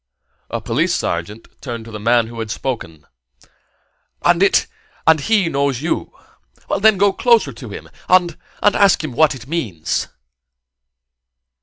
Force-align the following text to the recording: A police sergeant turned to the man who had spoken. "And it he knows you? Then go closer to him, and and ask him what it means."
A 0.49 0.59
police 0.59 0.95
sergeant 0.95 1.47
turned 1.61 1.85
to 1.85 1.91
the 1.91 1.99
man 1.99 2.25
who 2.25 2.39
had 2.39 2.49
spoken. 2.49 3.05
"And 4.23 4.41
it 4.41 4.65
he 5.19 5.47
knows 5.47 5.83
you? 5.83 6.11
Then 6.79 6.97
go 6.97 7.13
closer 7.13 7.53
to 7.53 7.69
him, 7.69 7.87
and 8.09 8.35
and 8.63 8.75
ask 8.75 9.03
him 9.03 9.11
what 9.11 9.35
it 9.35 9.45
means." 9.45 10.07